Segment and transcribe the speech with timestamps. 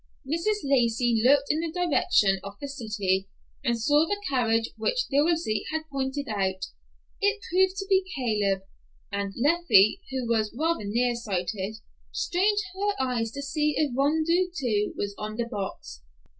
[0.25, 0.63] Mrs.
[0.63, 3.29] Lacey looked in the direction of the city
[3.63, 6.65] and saw the carriage which Dilsey had pointed out.
[7.21, 8.61] It proved to be Claib;
[9.11, 11.75] and Leffie, who was rather near sighted,
[12.11, 16.01] strained her eyes to see if Rondeau, too, was on the box.